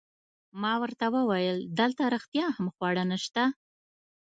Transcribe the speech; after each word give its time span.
ما 0.61 0.73
ورته 0.81 1.05
وویل: 1.15 1.57
دلته 1.79 2.01
رښتیا 2.15 2.45
هم 2.57 2.67
خواړه 2.75 3.03
نشته؟ 3.11 3.43